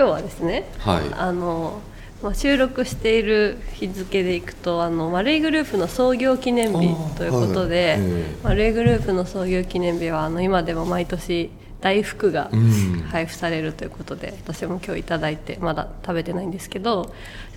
[0.00, 1.02] 今日はですね、はい。
[1.12, 1.82] あの
[2.22, 8.00] まあ、収録している日付でいくとあの丸いグループの創業記念日ということで、はい。
[8.00, 8.36] ええ。
[8.42, 11.50] 丸いグループの創業記念日はあの今でも毎年
[11.82, 12.70] 大福がうん。
[13.10, 17.08] 配布されるということで、私も今日いただいてまだ食べてないんですけどち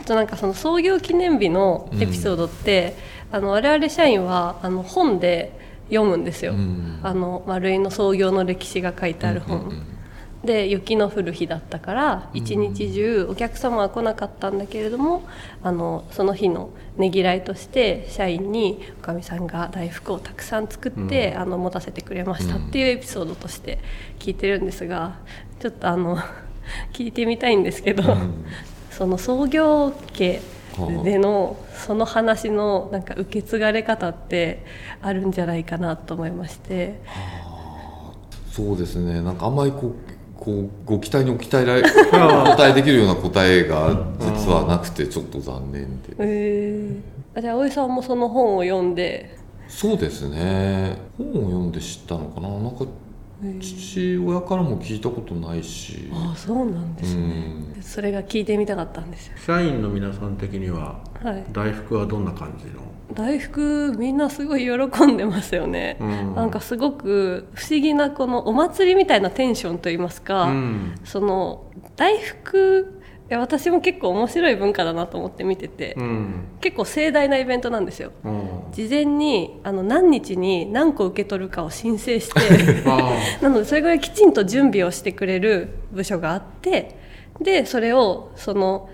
[0.02, 2.98] ょっとなんかその創業記念日のエピソードって、
[3.32, 7.00] あの我々社員はあの本で読むんですよ、うん。
[7.04, 9.60] あの丸いの創業の歴史が書いてある本。
[9.60, 9.93] うんうんうん
[10.44, 15.24] で雪の降る日だったから一日中お客様は来なかったんだけれども
[15.64, 23.80] あのその日のねぎらいとして社員におかみさんが大福をたくさん作って、あの持たせてくれましたっていうエピソードとして
[24.20, 25.18] 聞いてるんですが
[25.60, 26.18] ちょっとあの
[26.94, 28.46] 聞いてみたいんですけど、ん。
[28.92, 30.40] その創業家
[31.04, 34.64] でのその話のなんか受け継がれ方って
[35.02, 37.02] あるんじゃないかなと思いまして。
[38.52, 39.20] そうですね。
[39.22, 40.13] なんかあんまりこう
[40.44, 46.14] こうご期待にお期待られ お答えできるような答えが実はなくてちょっと残念で。
[46.20, 49.38] えー、あじゃあ葵さんもその本を読んで。
[49.70, 50.98] そうですね。
[51.18, 52.50] 本を読んで知ったのかな。
[52.50, 52.86] なんか
[53.62, 56.10] 父親からも聞いたことないし。
[56.14, 57.78] ああそうなんでうすね、ん。
[57.82, 59.34] それが聞いてみたかったんですよ。
[59.46, 61.44] 社員の皆さん的にははい。
[61.54, 62.82] 大福はどんな感じの？
[63.14, 66.36] 大福みんなすごい喜んでますよね、うん。
[66.36, 70.96] なんかすごく不思議なこのお祭りみたいなテンションといいますか、うん。
[71.04, 76.46] その大福いや私も結構面白い文化だなと思って見てて、うん。
[76.60, 78.12] 結構盛大なイベントなんですよ。
[78.24, 78.50] うん。
[78.74, 82.40] 事前にあの何日に何個受け取るかを申請して
[82.90, 86.96] あなのでそれぐらいきちんと準備をしてくれる部署があって
[87.40, 88.90] でそれをその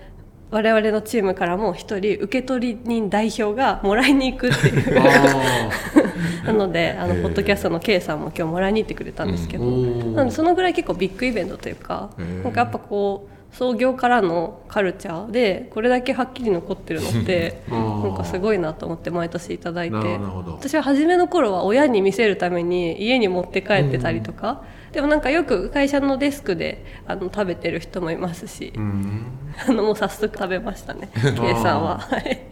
[0.50, 5.00] 我々のチームからも一人受取人代表がもらいに行くっていう。
[6.44, 12.10] あなのであのポッドキャストの K さんも今日もらいに行ってくれたんですけど、なのでそのぐらい結構ビッグイベントというか
[12.42, 19.96] なんかやっぱこう創業からのカルチャーでこれだけはっきり残ってるのって なんかすごいなと思って毎年いただいて。
[19.96, 24.62] 私は初めの頃は親に見せるために家に持って帰ってたりとか、
[24.92, 29.26] でもなんかよく会社のデスクであの食べてる人もいますし、うん。
[29.66, 31.98] あのもう早速食べましたね K さんは。
[31.98, 32.46] はい。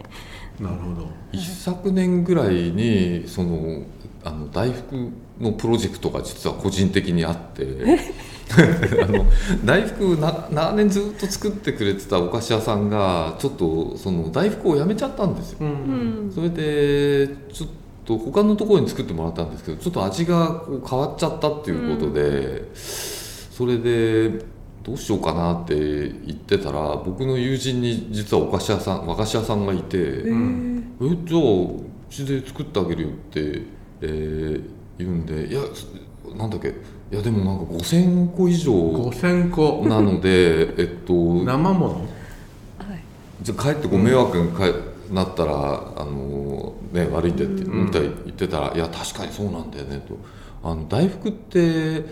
[0.59, 1.07] なるほど。
[1.31, 3.83] 一昨年ぐらいにその
[4.23, 7.65] あの大福のプロジェクトが実は個人的にあって
[9.03, 9.25] あの
[9.63, 15.59] 大福な長年ずっと作ってくれてたお菓子屋さんがちょっとその大福をやめちゃったんですよ。
[15.61, 16.27] ううん。
[16.29, 17.69] んそれでちょっ
[18.09, 24.43] と他のところに作ってもらったんですけどちょっと味がこう変わっちゃったっていうことで、それで
[24.81, 29.97] どうしようかなって言ってたら僕の友人に実はお菓子屋さん和菓子屋さんがいて。
[30.31, 30.97] ん。
[31.01, 33.61] えじゃあうちで作ってあげるよって、
[34.01, 34.63] えー
[34.97, 35.87] 言うんでいやす
[36.35, 39.87] なんだっけいやでもなんか5,000個以上5000個。
[39.87, 41.93] なのでえっと生もの？
[41.95, 43.03] はい。
[43.41, 44.65] じゃあ帰ってご迷惑にか
[45.11, 45.53] なったら、
[45.97, 47.87] あのね悪いんでって言
[48.29, 50.17] ってたら、いや確かにそうなんだよねと。
[50.63, 52.03] あの大福って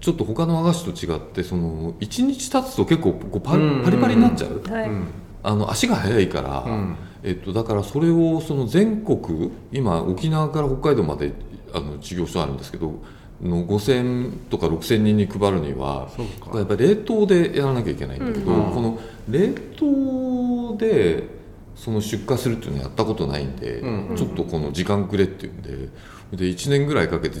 [0.00, 4.88] ちょっと他の和菓子と違ってその1日経つと結構こうパリパリになっちゃう、はい。
[4.88, 5.06] うん。
[5.44, 6.96] あの足が速いから、うん。
[7.24, 11.32] えっと、だからそれをその全国今沖縄から北海道まで
[11.72, 13.00] あの事業所あるんですけど
[13.40, 16.10] の5000とか6000人に配るには
[16.52, 18.72] やっぱり冷凍でやらなきゃいけないんだけど、うん。
[18.72, 18.98] この
[19.28, 21.41] 冷凍で
[21.76, 25.88] その出荷するっていうのはやったことないんで、うんちょっとこの時間くれっていうんで
[26.32, 27.38] で1年ぐらいかけて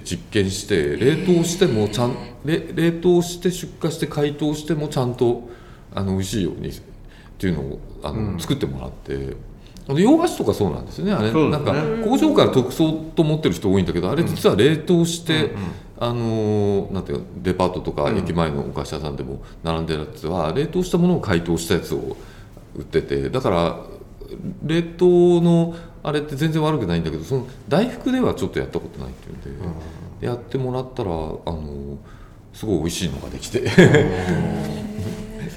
[0.00, 5.48] 実験して冷凍してもちゃん冷冷凍して出荷して解凍してもちゃんと
[5.94, 6.72] あの美味しいようにっ
[7.38, 8.40] ていうのをあの、うん。
[8.40, 9.36] 作ってもらって
[9.88, 11.12] あの洋菓子とかそうなんですよね。
[11.12, 11.50] あれね。
[11.50, 11.74] なんか
[12.04, 15.72] 工場から特装と思ってる人多いんだけどあれ実は冷凍して、うんうん。
[16.02, 18.18] あのーなんていうかデパートとかうん。
[18.18, 22.16] 駅前のお菓子屋さんでも並んでるやつは冷凍したものを解凍したやつを
[22.80, 23.80] 売っててだから
[24.64, 29.50] 冷凍のあれって全然悪くないんだけどその大福ではちょっとやったことないっていうんで、
[30.20, 31.96] でやってもらったらあのー
[32.52, 33.60] すごい美味しいのができて。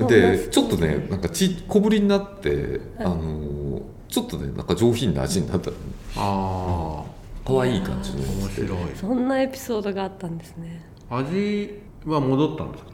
[0.08, 5.72] でちょっとねなんかち小ぶりになって、あのーちょっとねなんか上品な味になった
[6.16, 7.04] あ
[7.46, 8.78] 可愛い感じのあ面白い。
[8.96, 10.86] そんなエピソードがあったんですね。
[11.10, 12.92] 味は戻ったんですか？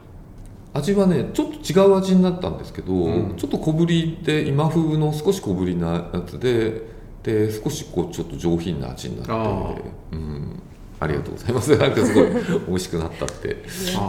[0.80, 3.36] 味はねちょっと違う味になったんですけど、うん。
[3.38, 6.82] ちょっと小ぶりで今風の少し小ぶりなやつで
[7.24, 9.76] で少しこうちょっと上品な味になってあ
[10.12, 10.62] うん、
[11.00, 11.76] ありがとうございます。
[11.78, 12.26] なんかすごい
[12.68, 13.58] 美味しくなったって。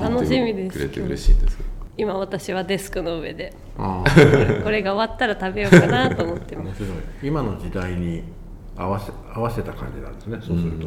[0.00, 1.68] 楽しみですくれて嬉しいんですけど。
[1.96, 3.52] 今私はデスクの上で。
[3.76, 6.82] これが終わったら食べようかなと思ってます。
[6.82, 6.98] 面白い。
[7.22, 8.22] 今の時代に
[8.76, 10.38] 合わせ合わせた感じなんですね。
[10.40, 10.86] そうすると、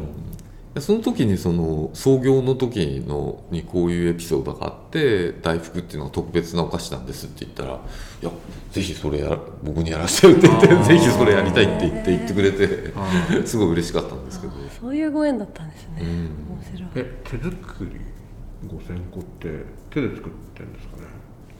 [0.80, 7.80] その時にその創業の時のにこういうエピソードがあって大福っていうのは特別なお菓子なんですって言ったら
[8.22, 8.30] 「いや
[8.72, 13.08] ぜひそれや僕にやらせてよ」って言ってぜひそれやりたいって言って言ってくれてあ
[13.46, 16.06] すごい嬉しかったんですけど、そういうご縁だったんですね、うん。
[16.06, 16.90] 面白い。
[16.96, 18.00] え手作り
[18.66, 21.02] 五千個って手で作ってるんですかね？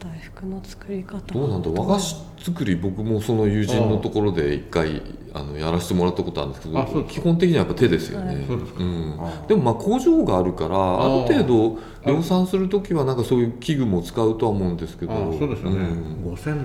[0.05, 1.33] 大福の作り方。
[1.33, 5.01] どうなんだ和菓子作り僕もその友人のところで一回
[5.33, 8.83] あのやらせてもらったことあるんですけど基本的にはやっぱ手ですよね、うですか。
[8.83, 11.27] んでもまあ工場があるからあー。
[11.27, 15.11] る程度量産する時はなんかそういう器具も使うとは思うんですけど。
[15.11, 15.87] あそうですよね。
[15.87, 16.23] ん。
[16.23, 16.63] 五千は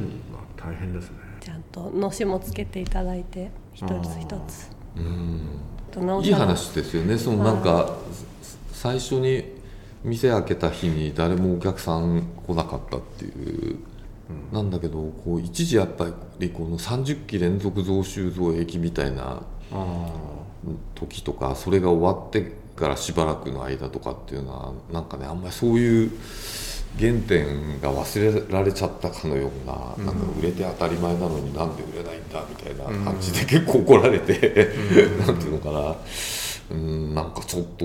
[0.56, 1.16] 大変ですね。
[1.40, 4.70] ちゃんとのしもつけていただいて一つ一つ。
[4.96, 6.22] うん。
[6.22, 7.16] いい話ですよね。
[7.18, 7.96] そのなんか
[8.72, 9.59] 最初に
[10.04, 13.78] 店開けた日に誰もお客さん来なかったっていう、
[14.52, 16.08] なんだけどこう一時やっぱ
[16.38, 19.42] りこの30期連続増収増益みたいな
[19.72, 20.12] あ
[20.94, 26.10] 時とかそれが終わってからしばらくの間とかっていうのはなんかねあんまりそういう
[26.98, 34.32] 原点が忘れられちゃったかのような,、なんか売れて当たり前なのになんで売れないんだみたいな感じで結構怒られて、
[35.26, 35.96] なんていうのかな。
[36.70, 37.84] うんなんかちょっと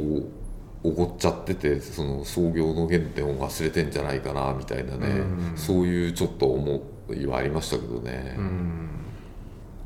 [0.88, 5.58] おごっちゃっててその創業の原点を忘れてんじゃないかなみたいなね、うん。
[5.58, 6.82] そういうちょっと思
[7.14, 8.36] いはありましたけどね。
[8.38, 8.90] あうん。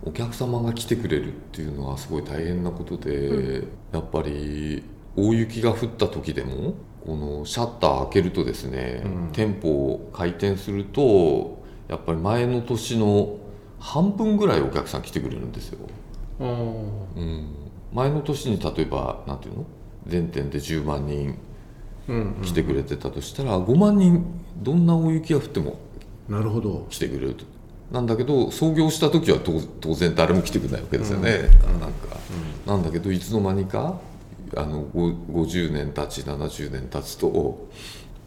[0.04, 4.84] お客様が来てくれるっていうのはすごい大変なことで、やっぱり
[5.16, 6.74] 大雪が降った時でも
[7.06, 9.30] このシャッター開けるとですね、うん。
[9.32, 13.38] 店舗を開店するとやっぱり前の年の
[13.80, 15.80] 半分ぐらいお客さん来てくれるんですよ、
[16.40, 17.56] うん、
[17.94, 19.66] 前の年に例えばなんていうの？
[20.10, 21.38] 全店で10万人
[22.08, 24.26] うん来てくれてたとしたら5万人
[24.58, 25.80] どんな大雪が降っても
[26.28, 26.86] なるほど。
[26.90, 27.44] 来てくれると。
[27.92, 31.40] なんだけど創業した時は当当然誰も来てくれないわけですよね、
[31.80, 32.18] なんか、
[32.68, 34.00] なんだけどいつの間にか
[34.56, 37.68] あのご50年経ち70年経つと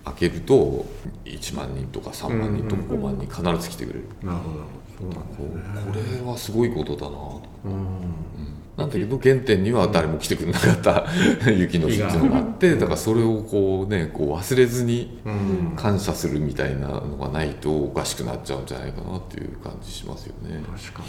[0.04, 0.84] 開けると
[1.24, 4.82] 1万人とか3万人とか5万人必ず来てくれる、なるほど。
[4.98, 6.18] そうなんこですね。
[6.18, 7.10] うこれはすごいことだな。
[7.10, 11.06] とうんなんだけど原点には誰も来てくれなかった
[11.50, 15.76] 雪の日っていうのがあってだからそれをこうねこう忘れずにうん。
[15.76, 20.62] 感謝するみたいなのがないとおかしくなっちゃうんじゃないかなっていう感じしますよね。
[20.64, 21.08] 確かに。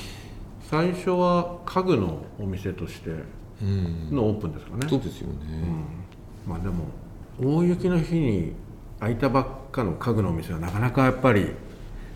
[0.70, 3.12] 最初は家具のお店として
[3.62, 4.88] うん、のオープンですかね。
[4.90, 5.36] そうですよね。
[6.48, 6.52] うん。
[6.52, 6.86] まあでも
[7.42, 8.54] 大雪の日に
[9.00, 11.52] 開いたばっかの家具のお店はなかなかやっぱり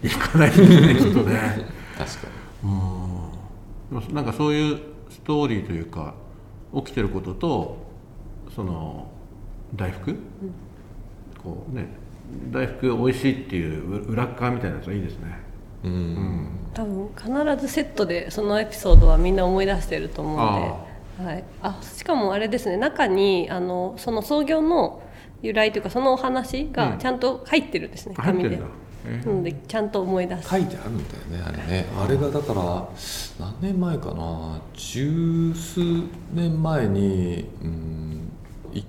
[0.02, 1.66] 行かないですねきっとね。
[1.98, 2.28] 確か
[2.64, 2.68] う
[3.96, 4.14] ん。
[4.14, 4.80] なんかそういう
[5.10, 6.14] ストーリーというか
[6.76, 7.78] 起きてることと
[8.56, 9.08] その
[9.76, 10.16] 大福、
[11.44, 11.88] こうね
[12.52, 15.40] 大福美味しいっていう裏っ側みたいなやつはいいですね。
[15.84, 15.90] に。
[15.90, 16.50] うん。
[16.74, 20.88] 多分必ずセットでそのエピソードはみんな思い出してると思うの
[21.18, 21.24] で。
[21.24, 22.78] はい、あしかもあれですね。
[22.78, 25.02] 中にあのその創業の
[25.42, 26.72] 由来というかそのお話うん。
[26.72, 28.76] がちゃんと入ってるんですね、紙で入ってるんだ。
[28.76, 28.87] え
[29.26, 30.50] なのでちゃんと思い出す。
[30.50, 31.86] 書いてあるんだよねあれね。
[31.98, 32.88] あれがだから
[33.40, 34.62] 何年前かな？
[34.74, 35.80] 十数
[36.34, 38.32] 年前にうん
[38.74, 38.86] 一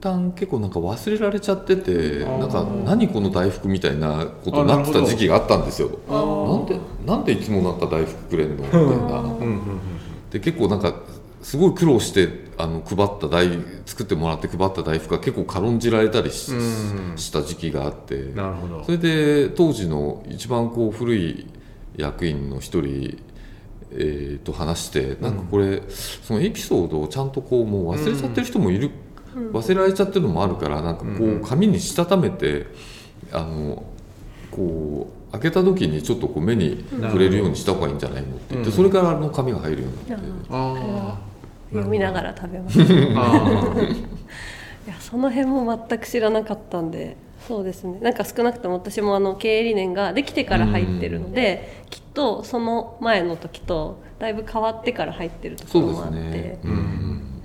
[0.00, 5.90] 旦結構なんか忘れられちゃっててなんか何この大福みたいなことになってた時期があったんですよ。
[6.08, 8.64] なんでなんでいつもなんか大福くれんの？
[8.64, 8.84] みたいな。
[8.86, 9.80] うんうんうん。
[10.30, 10.94] で結構なんか
[11.42, 13.48] すごい苦労してあの配った大
[13.86, 17.16] 作ってもらって配った大福が結構軽んじられたりし,、うん。
[17.16, 18.32] した時期があって。
[18.34, 18.84] なるほど。
[18.84, 21.46] それで当時の一番こう古い
[21.96, 23.18] 役員の一人、
[23.92, 28.90] えーと話してなんかこれ、そのエピソードをちゃんとこうもう忘れちゃってる人もいる、
[29.52, 31.36] 忘れられちゃってるのもあるからなんかこうん。
[31.38, 32.66] う紙にしたためて
[33.32, 33.82] あの
[34.50, 38.76] こう開けた時にちょっとこう目に触れるようにした方がいいんじゃないのって言って、うん。
[38.76, 40.26] それからあの紙が入るようになって。
[40.50, 41.18] あ
[41.70, 42.80] 読みながら食べます。
[44.86, 47.98] いやその辺も全く知らなかったんでそうですね。
[48.00, 56.16] なんか少なくとも私もあの経営理念ができてから入ってるので、きっとその前の時とだいぶ変わってから入ってるところもあって。
[56.18, 56.60] ね。
[56.62, 57.42] うん。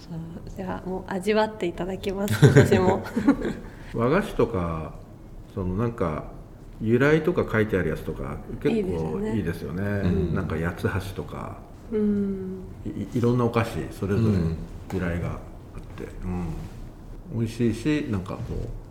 [0.00, 3.02] そうじゃあもう味わっていただきます私も。
[3.94, 4.94] 和菓子とか
[5.54, 6.24] そのなんか
[6.80, 9.36] 由来とか書いてあるやつとか結いいですよ構ね。
[9.36, 9.82] いいですよね。
[10.08, 10.34] ん。
[10.34, 10.82] なんか八つ
[11.16, 11.56] 橋とか。
[11.66, 14.56] うんいいろんなお菓子それぞれうん。
[14.94, 15.38] 由来があっ
[15.96, 18.40] て、うん、美味しいしなんかこ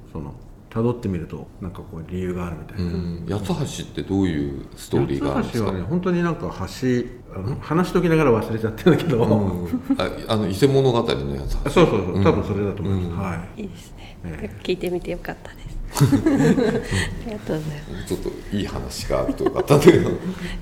[0.10, 0.34] うその
[0.70, 11.74] 辿ってみるとなんかこう理由があるみたいな、うん、八つ橋ってどういうストーリーがあるんですか八つ橋はね本当になんか橋あの話しときながら忘れちゃってるんだけど、うん、ああの伊勢物語の八つ。
[11.74, 12.24] そうそうそう。
[12.24, 13.20] 多分それだと思います、うん。
[13.20, 13.62] はい。
[13.62, 15.72] いいですね、え聞いてみてよかったです。
[16.06, 18.08] ありがとうございます。
[18.08, 20.10] ちょっといい話があるとよかったんだけど。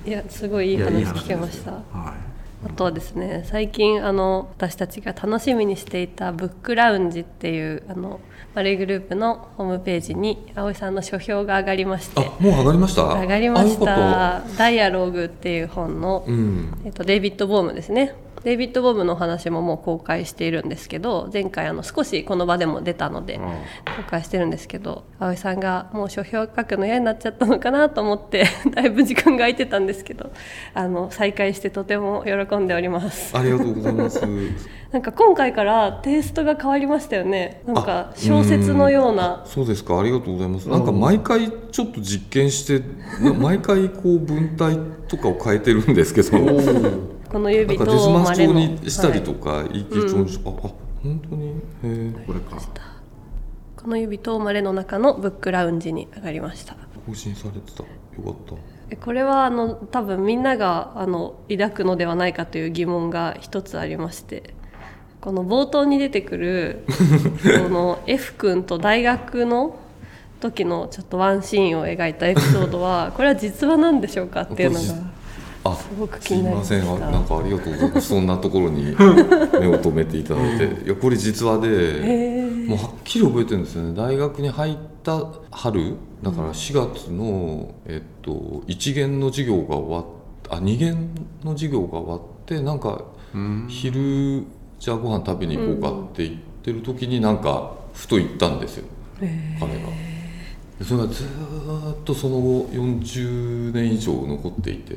[0.06, 1.80] いやすごいいい話いやいい話聞けましたは
[2.26, 2.29] い
[2.64, 8.20] あとはですね最近あの私たちが楽しみにしていたブックラウンジっていうあの
[8.54, 12.20] マレーグループのホームページに葵さんの書評が上がりまして。
[12.20, 13.02] あもう上がりました？
[13.20, 16.74] 上がりました「ダイアログ」っていう本の、うん。
[16.84, 30.30] えっと、デイビッド・ボームですねデイビッド・ボームのお話ももう公開しているんですけど前回あの少しこの場でも出たので公開してるんですけど葵さんがもう書評書くの嫌になっちゃったのかなと思って だいぶ時間が空いてたんですけど
[30.74, 33.36] あの再開してとても喜んでおります。
[33.36, 34.22] ありがとうございます。
[34.90, 37.62] なんか今回からテイストが変わりましたよね。
[37.64, 39.42] なんか小説のような。
[39.44, 40.00] そうですか。
[40.00, 40.68] ありがとうございます。
[40.68, 42.82] なんか毎回ちょっと実験して
[43.22, 46.38] な毎回こう文体とかを変えてるんですけど
[47.30, 51.48] この指とかデスマス調まれのにしたりとはいか、一気調にしああ本当に？
[51.48, 51.52] へ
[51.84, 52.12] え。
[52.26, 52.60] これか。
[53.76, 56.76] この指とまれの中のブックラウンジに上がりました。
[57.06, 57.82] 更新されてた。
[57.82, 57.88] よ
[58.24, 58.54] かった。
[58.90, 64.54] えこれはあの多分みんながあの抱くのではないかという疑問が一つありまして
[65.20, 66.84] この冒頭に出てくる
[67.62, 69.76] この F 君と大学の
[70.40, 74.94] 時のちょっとワンシーンを描いたエピソードはこれは実話なんでしょうかっていうのが
[75.64, 76.76] あすごく気になりました。
[76.76, 77.06] ません。
[77.08, 78.08] あなんかありがとうございます。
[78.08, 78.94] そんなところに
[79.60, 80.84] 目を留めていただいて。
[80.86, 83.94] いやこれ実話でもうはっきり覚えてるんですよね。
[83.94, 90.04] 大学に入った春だから4月の、えっと、1限の授業が終わっ
[90.50, 91.08] あ2限
[91.44, 93.04] の授業が終わってなんか
[93.68, 94.44] 昼
[94.78, 98.84] じゃあご飯食べに行こうかって言ってる時になんかふと行ったんですよ。
[99.20, 99.28] 彼
[99.74, 100.09] が。
[100.80, 104.94] でそれがずーっとその後40年以上残っていて。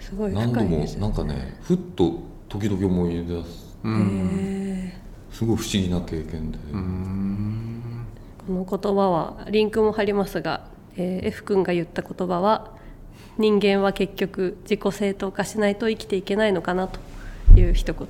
[0.00, 1.00] すごい何度も深いですね。
[1.02, 3.68] なんかねふっと時々思い出す。
[5.30, 6.58] すごい不思議な経験で、
[8.46, 12.72] この言葉はリンクも貼りますが、えー F 君が言った言葉は
[13.36, 16.98] 人間は結局自己正当化しないと生きていけないのかなと
[17.54, 18.08] いう一言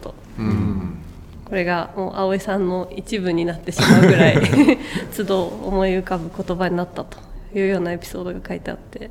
[1.49, 4.39] これがもう葵さんの一部になってしまうぐらい
[5.17, 7.19] 都度思い浮かぶ言葉になったと
[7.55, 9.11] いうようなエピソードが書いてあって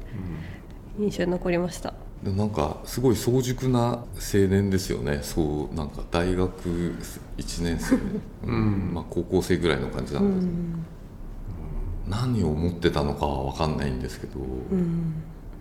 [1.00, 1.94] 印象に残りました。
[2.24, 4.06] でもなんかすごい早熟な青
[4.50, 5.20] 年ですよね。
[5.22, 6.70] そうなんか大学
[7.38, 7.96] 1年生、
[8.46, 8.91] うん。
[8.94, 10.48] まあ、高校生ぐらいの感じなんです、
[12.08, 14.39] 何を思ってたのかは分かんないんですけど、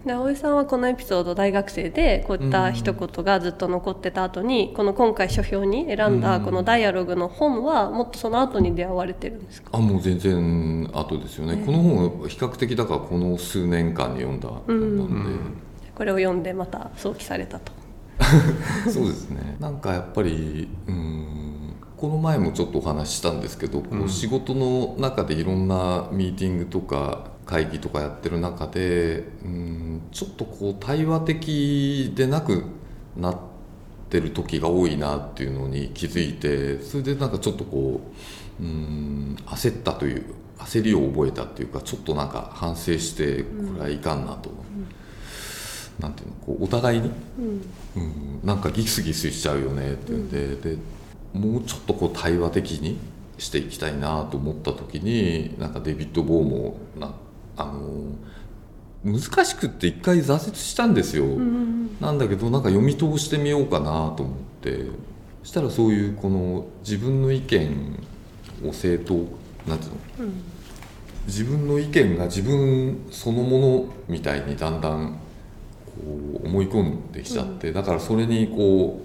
[0.07, 9.71] で葵さんはこのエピソード大学生でこういった一言がずっと残ってた後にこの今回書評に選んだこの「ダイアログ」の本はもっとその後に出会われてるんですか？
[9.73, 15.41] あもう全然後ですよね、この本は比較的だからこの数年間に読んだ本なんで、
[15.95, 17.73] これを読んでまた想起されたと。
[18.89, 19.57] そうですね。
[19.61, 21.27] なんかやっぱりうん
[21.97, 32.65] この前もちょっとお話ししたんですけど、こう仕事の中でいろんなミーティングとか会議とかやってる中でうんちょっとこう対話的でなく
[33.17, 33.39] なっ
[34.11, 38.01] てる時が多いなっていうのに気づいてそれでなんかちょっとこ
[38.61, 40.25] ううん焦ったという
[40.59, 44.51] 焦りを覚えたっていうかちょっとなんか反省してこれはいかんなと。
[46.01, 47.11] なんていうのこうお互いに、
[47.97, 50.77] うん、なんかギスギスしちゃうよねっていうんで,、で
[51.33, 52.99] もうちょっとこう対話的に
[53.39, 57.15] していきたいなと思った時になんかデビッド・ボーもな
[57.57, 58.13] あの
[59.05, 61.25] 難しくって一回挫折したんですよ、
[62.01, 64.27] なんだけどなんか読み通してみようかなと思っ
[64.63, 64.87] て。
[65.43, 68.05] そしたらそういうこの自分の意見
[68.65, 69.15] を正当
[69.65, 70.33] なんていうの、
[71.29, 75.21] 自分の意見が自分そのものみたいにだんだん
[75.85, 79.01] こう思い込んできちゃって、だからそれにこ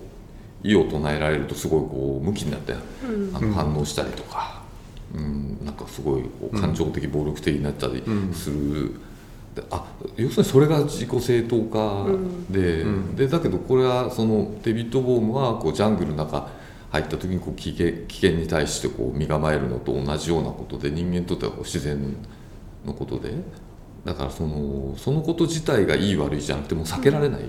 [0.63, 4.63] う異を唱えられるとすごいこう向きになって、あの反応したりとか、
[5.13, 8.01] うん、なんかすごいこう感情的暴力的になったり
[8.33, 8.95] する。
[9.55, 12.05] であ要するにそれが自己正当化
[12.49, 16.49] で,、でだけどこれはそのデビッド・ボームはこうジャングルの中
[16.91, 22.15] 入った時にこう危険危険に対してこう身構えるのと同じようなことで人間にとってはこう自然
[22.85, 23.33] のことで
[24.05, 27.41] だからそのそのこと自体がいい悪いじゃなくてもう避けられない、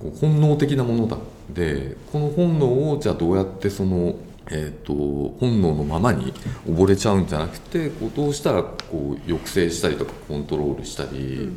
[0.00, 1.16] こう本能的なものだ。
[1.50, 4.14] でこの本能をじゃあどうやってその、
[4.54, 4.92] えー、と
[5.40, 6.32] 本能のままに
[6.66, 11.56] 溺れちゃうんじゃなくてこうどうしたらこう抑制したりとかコントロールしたり。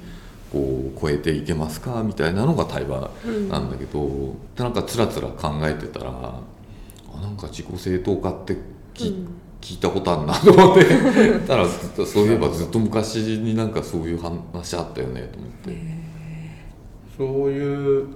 [0.51, 3.09] こう超えていけますかみたいなのが対話
[3.49, 8.55] なんだけど、でなんかつらつら考えてたらあなんか自己正当化って
[8.93, 9.27] き、
[9.59, 15.77] 聞いたことあるなと思ってたらそういえばずっと昔になんかそういう話あったよねと思って、
[17.17, 18.07] そういう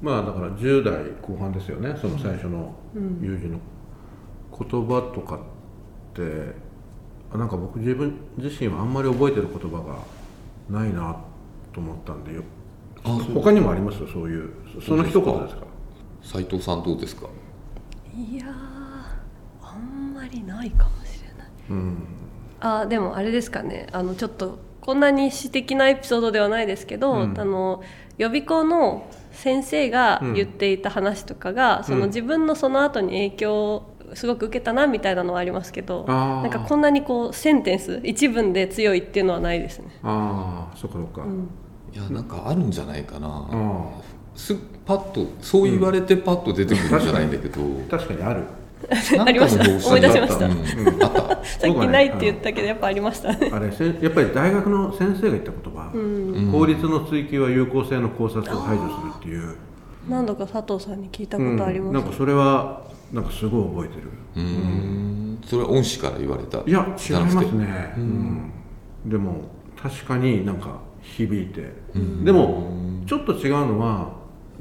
[0.00, 2.74] まあだから10代後半ですよねその最初の
[3.20, 3.58] 友人の
[4.60, 5.38] 言葉とかっ
[6.14, 6.54] て、
[7.32, 9.98] あなんか僕自分自身はあんまり覚えてる言葉が
[10.68, 11.16] ないな
[11.72, 12.42] と思ったんでよ
[13.04, 14.00] あ他にもあります？
[14.02, 14.50] よそういう
[14.84, 15.62] その一言ですか？
[16.22, 17.28] 斉藤さんどうですか？
[18.14, 18.48] いやー
[19.62, 21.48] あんまりないかもしれない。
[21.70, 21.96] うん。
[22.60, 23.86] あでもあれですかね。
[23.92, 27.40] あのちょっとこんなに詩的なエピソードではないですけど、うん。
[27.40, 27.82] あの
[28.18, 39.86] 予備校の先生が言っていた話とかが、その自分のその後に影響をすごく受けたなみたいなのはありますけどなんかこんなにこうセンテンス一文で強いっていうのはないですね。
[40.02, 41.24] ああそっかそっか、
[41.92, 44.00] いやなんかあるんじゃないかな、あ
[44.34, 48.44] すパッとそう言われてパッと出てくるんじゃないんだけど、あ 確かにある。
[49.18, 49.88] ありました。
[49.88, 50.46] 思い出しました。
[50.46, 50.52] うん。
[50.52, 50.60] うん
[51.42, 53.32] さっきないって言ったけどやっぱありました。
[53.32, 53.50] ね。
[53.52, 59.56] あれやっぱり大学の先生が言った言葉、うん、法律の追求は有効性の考察を排除するっていう、
[60.08, 61.94] 何度か佐藤さんに聞いたうんことあります。
[61.94, 65.38] なんかそれはなんかすごい覚えてるうーん。
[65.44, 66.58] それは恩師から言われた？
[66.58, 68.52] いや違いますね、うん。
[69.06, 69.42] でも
[69.80, 71.72] 確かになんか響いて、
[72.24, 72.70] でも
[73.06, 74.12] ちょっと違うのは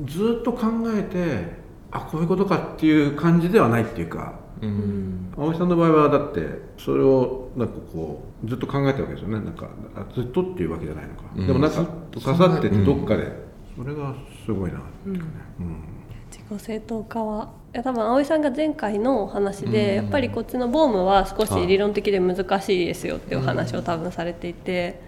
[0.06, 1.60] ずっと考えて
[1.91, 4.39] あこういうことかっていう感じではないっていうか。
[4.62, 5.34] うん。
[5.38, 9.36] 葵さんの場合はだってそれをなんかこうずっと考えたわけですよね。
[9.36, 11.48] なんかあずっとっていうわけじゃないのか、うん。
[11.48, 13.32] でもなんか刺さっててうんどっかで、
[13.77, 14.13] それが
[14.46, 15.84] すごいなっていうかね、うん。
[16.29, 20.04] 自己正当化はいや多分葵さんが前回のお話で、うん。
[20.04, 25.02] やっぱりこっちのボームは少し理論的で難しいですよっていうお話を多分されていて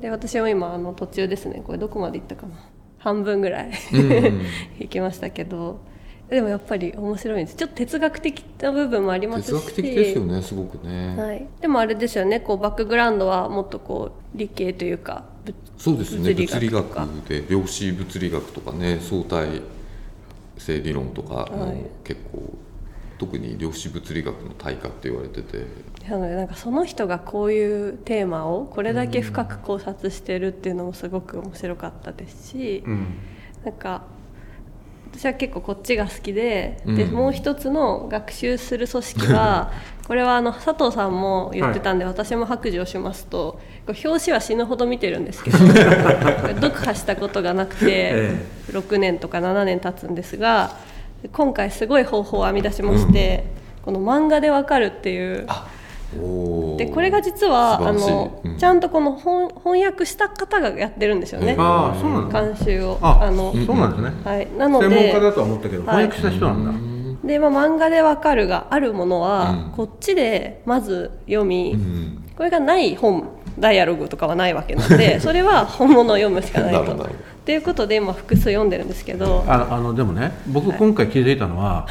[0.00, 2.54] で私も今あの途中ですねこれどこまで行ったかな。
[2.98, 4.42] 半分ぐらいうん
[4.78, 5.80] 行きましたけど
[6.28, 7.56] でもやっぱり面白いんです。
[7.56, 9.46] ちょっと哲学的な部分もありますし。
[9.46, 16.84] 哲学的ですよねすごくね、はい、でもあれですよねこうバックグラウンドはもっとこう理系というかぶそうですね物理学
[17.28, 19.60] で量子物理学とかね相対
[20.60, 21.84] 性理論とかもはい。
[22.04, 22.42] 結構、
[23.18, 25.66] 特に量子物理学の大家って言われてて。
[26.08, 33.06] なのでなんかその人がこういうテーマをこれだけ深く考察してるっていうのもすごく面白かったですし、うん。
[33.64, 34.04] なんか
[35.12, 37.14] 私は結構こっちが好きで,、でうん。
[37.14, 39.72] もう一つの学習する組織は
[40.10, 45.58] これはあの佐藤さんも言ってたんで、私も白状しますと表紙は死ぬほど見てるんですけど
[46.58, 50.72] 読破したことがなくて、え6年とか7年経つんですが
[51.30, 53.44] 今回すごい方法を編み出しまして、
[53.84, 55.46] この漫画でわかるっていう。
[56.76, 58.58] でこれが実はあの、うん。
[58.58, 62.98] ちゃんとこの翻翻訳した方がやってるんですよね、監修を。
[63.00, 66.08] ああの、そうなんですね、はい、なの専門家だでとは思ったけどはい。
[66.08, 66.89] 翻訳した人なんだ、
[67.24, 69.72] で、まあ、漫画でわかるがあるものは、うん。
[69.72, 72.24] こっちでまず読み、うん。
[72.36, 73.28] これがない本
[73.58, 76.78] ダイアログとかはないわけなので それは本物を読むしかないと。
[76.78, 77.02] なるほど。
[77.02, 79.44] なるほどっていうことで今複数読んでるんですけど。
[79.46, 81.86] ああのでもね僕今回気づいたのは、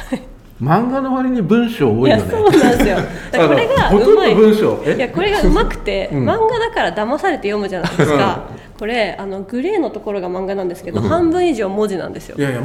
[0.60, 2.22] 漫画の割に文章多いよね。
[2.30, 2.98] そうなんですよ。
[3.32, 4.34] これがうまい。
[4.34, 4.82] 文章。
[4.84, 4.94] え？
[4.94, 6.28] いやこれがうまくて、 うん。
[6.28, 8.44] 漫画だから騙されて読むじゃないですか、
[8.78, 12.36] これあのグレーのところが漫画なんですけど、半分以上文字なんですよ。
[12.38, 12.60] い、やいや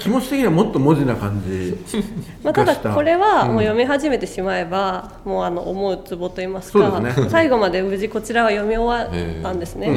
[0.00, 1.76] 気持ち的にはもっと文字な感じ。
[2.42, 3.52] まあ、ただこれはうん。
[3.52, 9.88] もう読み始めてしまえば、もうあの思うツボといいますか最後まで無事こちらは読み終わったんですね、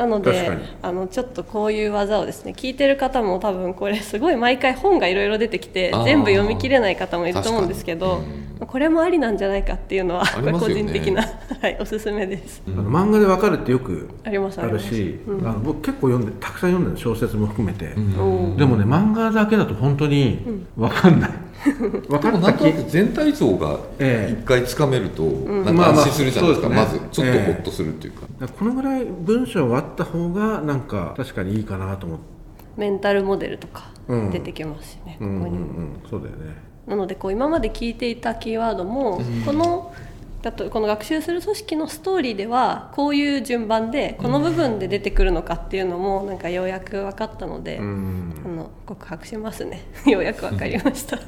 [0.00, 8.22] なのであのちょっとこういう技をですね聞いてる方も多分これすごい毎回本がいろいろ出てきて全部読み切れない方もいると思うんですけど
[8.66, 11.22] これもありなんじゃないかっていうのはあこれ個人的な、
[11.60, 12.62] はい、おすすめです。
[12.66, 18.56] あの漫画でわかるってよくありますあるし、あの僕結構読んでたくさん読んでる小説も含めて、おー。
[18.56, 21.30] でもね漫画だけだと本当にわかんない、
[22.08, 22.64] わ でもかった気。
[22.64, 24.36] なんとなく全体像がええ。
[24.40, 27.00] 一回つかめると、安心するじゃないですか、まですね。
[27.00, 32.24] ずちょっとホッとするっていうか、だからこのぐらい文章があった方がなんか確かにいいかなと思って、
[32.76, 34.30] メンタルモデルとかうん。
[34.30, 35.66] 出てきますしね、うんうんここにも。
[35.66, 39.94] うん、そうだよねなのでこう今まで聞いていたキーワードも、この
[40.42, 48.42] だとこの学習する組織のストーリーではこういう順番でこの部分で出てくるのかっていうのもなんかようやく分かったので、うん。
[48.44, 49.82] あの告白しますね。
[50.06, 51.16] ようやく分かりました。
[51.16, 51.24] はい。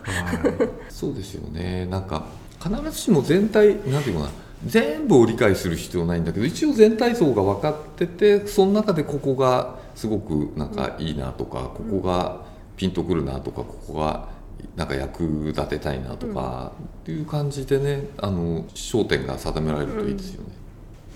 [0.89, 1.87] そうですよね。
[1.87, 2.27] なんか
[2.61, 4.33] 必ずしも全体なんていうのかな。
[4.67, 12.43] 全部を理解する必要ないんだけど一応全体像が分かっててその中でここがすごくなんかいいなとか、ここが
[12.77, 14.29] ピンとくるなとかここが
[14.77, 16.73] なんか役立てたいなとか、
[17.03, 20.53] っていう感じでねあの焦点が定められるといいですよね。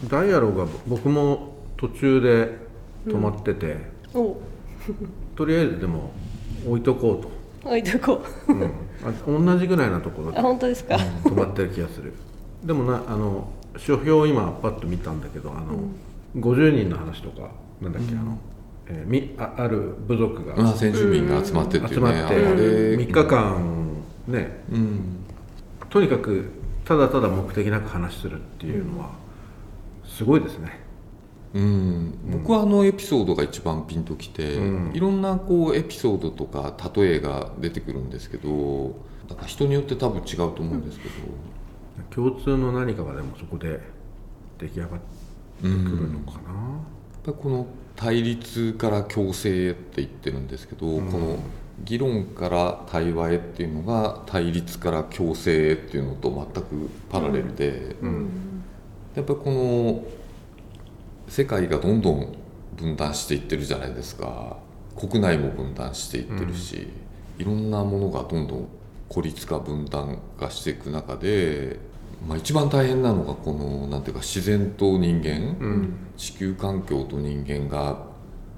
[0.08, 2.58] ダイアログが僕も途中で
[3.06, 3.76] 止まってて、
[4.14, 4.36] お。
[5.34, 6.10] とりあえずでも
[6.66, 8.52] 置いとこうと、置いとこう。
[8.52, 8.64] うん、
[9.04, 12.12] あ同じぐらいなところであ本当ですか、止まってる気がする。
[12.64, 15.78] でもなあの書評を今パッと見たんだけどあの、
[16.36, 18.38] 50人の話とかなんだっけ、あの、
[18.88, 22.36] えーみあある部族があ先住民が集まってっていうね、集まってあれ
[22.96, 23.86] 3日間
[24.28, 25.24] ねうん。
[25.88, 26.50] とにかく
[26.84, 29.10] ただただ目的なく話するっていうのは
[30.04, 30.84] すごいですね。
[31.54, 34.94] うん、僕はあのエピソードが一番ピンときて、うん。
[34.94, 38.94] いろんなこうエピソードとか例えが出てくるんですけど
[39.28, 41.14] なんか人によって多分違うと思うんですけど、
[42.10, 43.80] 共通の何かがでもそこで
[44.58, 44.98] 出来上がって
[45.62, 47.66] くるのかな、やっぱりこの
[47.96, 51.10] 対立から共生へって言ってるんですけど、うん。
[51.10, 51.38] この
[51.84, 58.62] 議論から対話へっていうのが対立から共生へっていうのと全くパラレルで、うん。
[59.14, 60.04] やっぱりこの
[61.28, 62.36] 世界がどんどん
[62.76, 64.58] 分断していってるじゃないですか。
[64.96, 66.88] 国内も分断していってるし、
[67.38, 68.68] いろんなものがどんどん
[69.08, 71.78] 孤立化分断化していく中で、
[72.26, 78.06] まあ、一番大変なのがこのなんていうか自然と人間、うん地球環境と人間が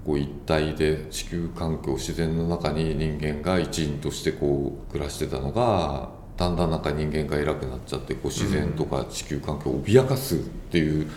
[0.07, 11.11] こう一体で地球環境自然の中に人間が一員としてこう暮らしてたのがだんだんなんか人間が偉くなっちゃってこう自然とか地球環境を脅かすっていう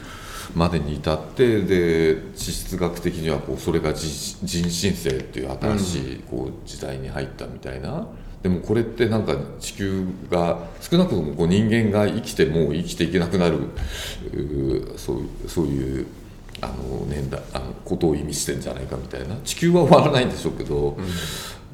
[0.55, 8.07] までに至ってで地質学的にはこうそれが人人新世っていう新しいこう時代に入ったみたいな。
[8.43, 13.57] でもこれってなんか地球が少なくともこう人間が生きても生きていけなくなる
[14.33, 16.07] うそうそういう
[16.61, 20.97] あの年代あのことを意味してんじゃないかみたいな地球は終わらないんでしょうけど、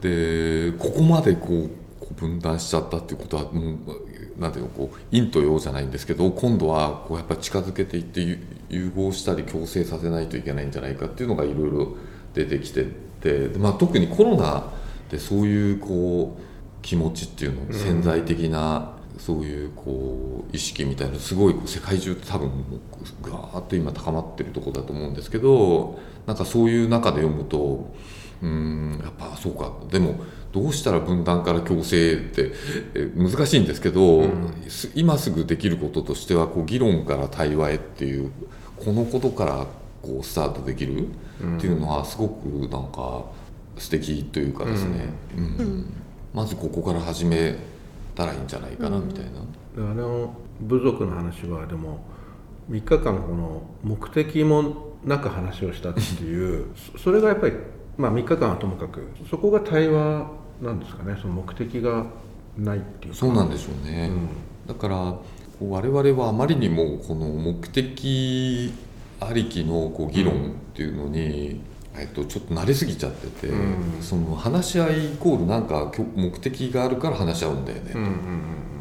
[0.02, 11.96] でここまでこう分断しちゃったっていうことはもうなんていうのこう陰と陽じゃないんですけど今度はこうやっぱ近づけていって融合したり共生させないといけないんじゃないかっていうのがいろいろ
[12.34, 12.86] 出てきて
[13.22, 14.72] て、まあ、特にコロナ
[15.10, 16.42] でそういうこう
[16.88, 27.94] 気持ちっていうの潜在的な、そういうこう意識みたいなすごい世界中多分もうガーッと今高まってるところだと思うんですけどなんかそういう中で読むと
[28.42, 29.74] うんやっぱそうか。
[29.92, 30.16] でも
[30.54, 32.54] どうしたら分断から共生って
[32.96, 34.24] え難しいんですけど、
[34.70, 38.32] す今すぐできることとしてはこう議論から対話へっていう
[38.78, 39.68] このことから
[40.02, 41.12] こうスタートできるっ
[41.60, 43.26] ていうのはすごくなんか
[43.78, 45.94] 素敵というかですね、うん
[46.38, 47.56] まずここから始め
[48.14, 49.90] たらいいんじゃないかなみたいな。
[49.90, 52.00] あの部族の話はでも
[52.70, 57.54] 3日間この目的もなく話をしたっていうそ それがやっぱり、
[57.98, 60.28] まあ、3日間はともかくそこが対話
[60.62, 62.06] なんですかねその目的が
[62.56, 63.18] ないっていうか。
[63.18, 64.12] そうなんでしょうね、
[64.68, 65.16] だから
[65.60, 68.72] 我々はあまりにもこの目的
[69.20, 70.38] ありきのこう議論っ
[70.76, 71.62] ていうのに、
[71.98, 74.02] えっと、ちょっと慣れすぎちゃってて、うん。
[74.02, 78.12] その話し合いイコールなんか目的があるから話し合うんだよね、うんうん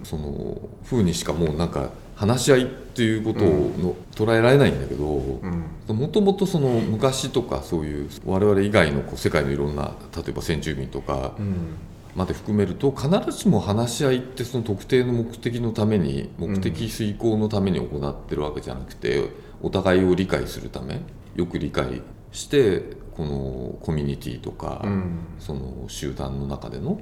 [0.06, 11.76] その風にしかもうなんか話し合いっていうことをの、捉えられないんだけど、もともとその昔とかそういう我々以外のこう世界のいろんな例えば先住民とかうん。
[12.16, 19.28] まで含めると必ずしも話し合いってその特定の目的のために目的遂行のために行ってるわけじゃなくて
[19.60, 21.02] お互いを理解するため
[21.34, 22.00] よく理解
[22.32, 25.18] してこのコミュニティとか、うん。
[25.38, 27.00] その集団の中での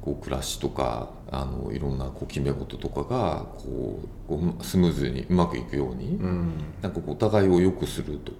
[0.00, 6.52] こう暮らしとかあのいろんなこう決め事とかがこうスムーズにうまくいくように、うん。
[6.80, 8.32] なんかお互いをよくすると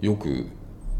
[0.00, 0.46] よく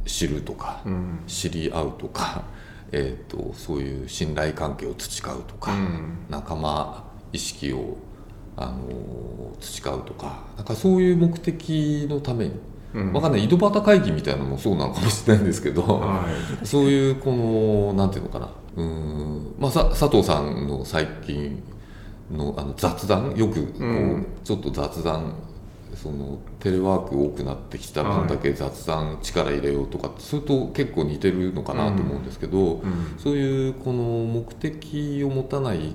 [0.07, 1.25] 知るとか、うん。
[1.27, 2.45] 知り合うとか、
[2.93, 6.19] えー、とそういう信頼関係を培うとか、うん。
[6.31, 7.97] 仲間意識を、
[8.57, 12.53] あの培うとかなんかそういう目的のために、
[12.95, 13.13] うん。
[13.13, 13.45] わかんない。
[13.45, 16.25] 井戸端会議みたいなのもそうなのかもしれないんですけど、は
[16.63, 16.67] い。
[16.67, 18.51] そういうこのなんていうのかな。
[18.77, 21.63] うーん、まあ、さ佐藤さんの最近
[22.31, 23.35] のあの雑談？
[23.37, 24.27] よくこう、うん。
[24.45, 25.35] ちょっと雑談
[25.95, 33.15] そのテレワーク多くなってきた分だけ雑談力入れようとかってそれと結構似てるのかなと思うんですけど、うん。
[33.19, 35.93] そういうこの目的を持たないで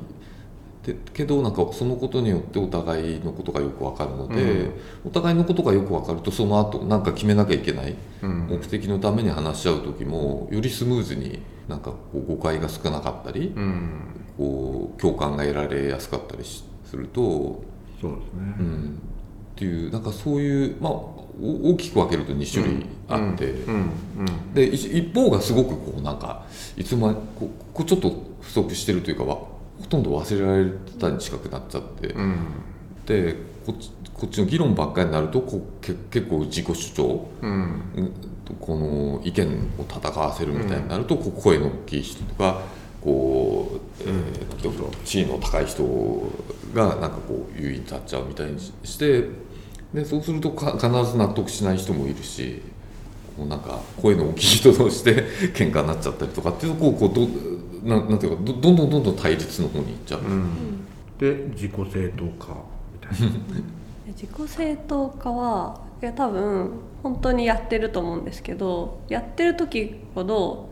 [1.13, 4.73] けどなんかそのことによってお互いのことがよく分かるので、うん。
[5.05, 8.47] お互いのことがよく分かるとその後なんか決めなきゃいけないうん。
[8.47, 14.01] 目的のために話し合う時もよりスムーズになんかこう誤解が少なかったり、うん。
[14.37, 17.63] こう共感が得られやすかったりしすると、
[18.01, 18.55] そうですね。
[18.59, 19.01] うん、
[19.53, 23.53] っていうなんかそういう、まあ、お大きく分けると2種類あって、
[24.53, 29.37] で一一方がすごくこうなんかいつまこうこうちょっと不足してるというかわ
[29.79, 32.37] ほとんど忘れられたに近くなっちゃって、うん。
[33.05, 37.29] でこっちこっちの議論ばっかりになるとこうけ結構自己主張。
[37.41, 37.51] うん。
[37.51, 38.13] うん
[38.59, 42.61] この意見を戦わせるみたいになると、こう声の大きい人とか
[43.01, 44.39] こう、えー
[45.05, 45.83] 地位の高い人
[46.73, 49.29] がなんかこう優位に立っちゃうみたいにしして
[49.93, 52.61] でそうするとか必ず納得しない人もいるし
[53.37, 57.27] こうなんか声の大きい人同士で喧嘩になっちゃったりとかっていうとこうこうど
[57.83, 60.21] なんなんていうかどどんどんどんどん対立の方に行っちゃう。
[60.21, 60.85] うん。
[61.17, 62.63] で自己正当化
[62.93, 63.35] みたいな。
[64.15, 66.71] 自己正当化はいや多分
[67.03, 70.69] 本当にやってると思うんですけどやってる時ほど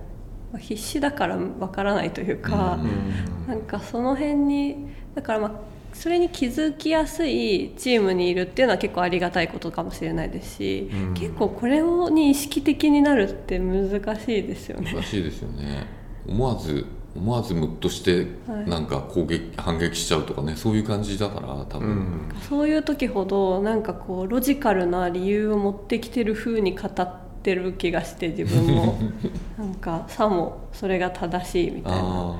[0.51, 3.47] まあ必死だからわからないというか、うん。
[3.47, 5.51] なんかその辺にだからまあ
[5.93, 11.13] それに気づきやすいチームにいるっていうのは結構ありがたいことかもしれないですし、うん。
[11.13, 13.89] 結構これをに意識的になるって難
[14.19, 14.93] しいですよね。
[14.93, 15.87] 難しいですよね。
[16.27, 16.85] 思わず
[17.17, 18.69] 思わずムッとしてはい。
[18.69, 22.31] なんか攻撃反撃しちゃうとかねそういう感じだから多分、うん。
[22.47, 28.97] そういう時ほどなんかこうロジカルな理由を持ってきてる風に語ってる気がして自分も。
[29.57, 31.99] なんかさもそれが正しいみたいな。
[31.99, 32.35] あ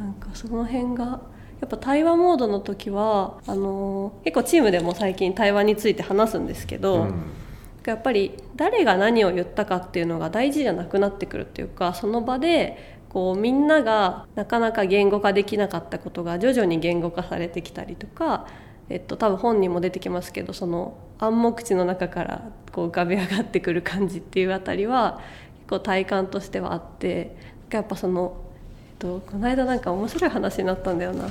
[0.00, 1.20] なんかその辺が
[1.60, 7.14] やっぱ対話モードの時はあの結構チームでも最近対話について話すんですけど、うん。
[7.88, 18.46] やっぱり誰が何を言ったかっていうのが大事じゃなくなってくるっていうかその場でこうみんながなかなか言語化できなかったことが徐々に言語化されてきたりとか、
[18.88, 25.20] えっと、多分本にも出てきますけどその暗黙知の中からこう浮かび上がってくる感じっていうあたりは
[25.60, 27.34] 結構体感としてはあって
[27.70, 28.36] やっぱその、
[28.90, 31.28] えっと、この間なんか面白い話になったんだよな。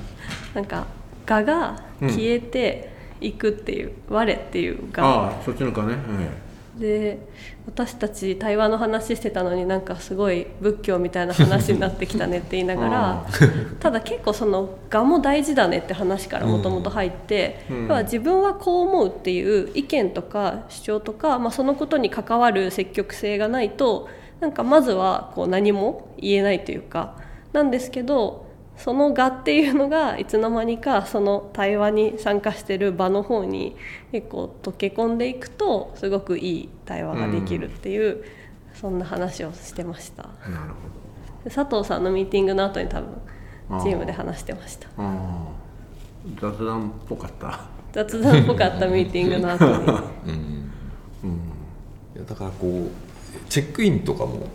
[0.53, 0.87] なんか
[1.29, 5.95] 我が消えていくっていう、我っていう我ああそっちのかね、
[6.79, 7.19] で
[7.65, 13.25] 私たち対話の話してたのになんかすごい仏教みたいな話になってきたねって言いながら
[13.79, 17.87] ただ結構その「我も大事だね」って話からもともと入って、うん。
[17.87, 24.07] 要は自分はこう思うっていう意見とか主張とか、まあ、そのことに関わる積極性がないと
[24.39, 27.15] なんかまずはこう何も言えないというか
[27.53, 28.46] なんですけど
[28.77, 33.75] その我っていうのがいつの間にかその対話に参加してる場の方に
[34.11, 38.23] 結構溶け込んでいくとすごくいい対話ができるっていう、
[38.79, 40.29] そんな話をしてました。
[40.45, 40.73] うん、なる
[41.43, 43.09] で佐藤さんのミーティングの後に多分
[43.81, 44.87] チームで話してました。
[46.39, 47.61] 雑談っぽかった。
[47.93, 49.73] 雑談っぽかったミーティングの後に。
[50.27, 50.71] うん。
[52.15, 53.06] いやだからこう
[53.49, 54.47] チェックインとかも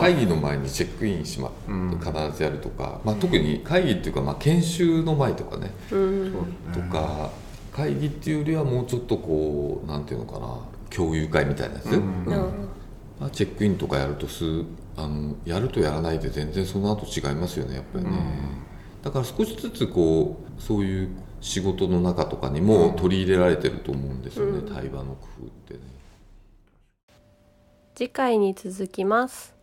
[0.00, 6.32] 会議の前にチェックインしま、うん必ずやるとか、まあ、特に会議っていうか、まあ、研修の前とかね、うん。
[6.72, 7.30] とか
[7.72, 12.24] 会議っていうよりはもうちょっとこうなんていうのかな共有会みたいなやつ、うん。
[13.20, 14.44] まあ、チェックインとかやるとす
[14.96, 18.10] あのやるとやらないで全然その後違いますよねやっぱりね、
[19.02, 24.74] だから少しずつこうそういう仕事の中とかにも取り入れられてると思うんですよね、うん。
[24.74, 25.80] 対話の工夫ってね。
[28.00, 29.59] 次回に続きます。